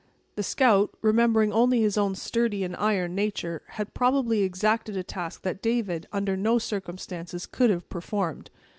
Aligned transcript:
The 0.35 0.41
scout, 0.41 0.89
remembering 1.03 1.53
only 1.53 1.81
his 1.81 1.95
own 1.95 2.15
sturdy 2.15 2.63
and 2.63 2.75
iron 2.77 3.13
nature, 3.13 3.61
had 3.77 3.93
probably 3.93 4.41
exacted 4.41 4.97
a 4.97 5.03
task 5.03 5.43
that 5.43 5.61
David, 5.61 6.07
under 6.11 6.35
no 6.35 6.57
circumstances, 6.57 7.45
could 7.45 7.69
have 7.69 7.87
performed. 7.87 8.49